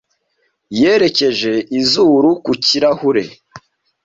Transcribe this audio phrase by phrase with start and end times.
[0.79, 3.23] Yerekeje izuru ku kirahure.